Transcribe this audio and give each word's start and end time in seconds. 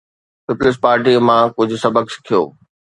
Peoples 0.47 0.77
پارٽيءَ 0.85 1.23
مان 1.29 1.43
ڪجهه 1.61 1.77
سبق 1.87 2.05
سکيو. 2.17 2.41